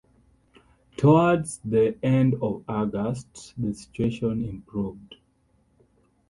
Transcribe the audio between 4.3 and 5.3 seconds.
improved.